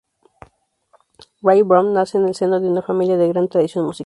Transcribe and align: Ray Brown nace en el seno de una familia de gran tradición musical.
Ray 1.43 1.61
Brown 1.61 1.93
nace 1.93 2.17
en 2.17 2.27
el 2.27 2.33
seno 2.33 2.59
de 2.59 2.67
una 2.67 2.81
familia 2.81 3.17
de 3.19 3.27
gran 3.27 3.47
tradición 3.49 3.85
musical. 3.85 3.99